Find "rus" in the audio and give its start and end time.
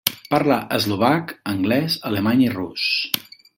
2.57-2.89